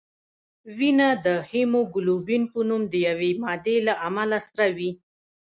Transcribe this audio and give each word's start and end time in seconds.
وینه 0.77 1.09
د 1.25 1.27
هیموګلوبین 1.51 2.43
په 2.51 2.59
نوم 2.69 2.81
د 2.91 2.93
یوې 3.07 3.31
مادې 3.41 3.77
له 3.87 3.93
امله 4.07 4.37
سره 4.47 4.65
وي 4.77 4.91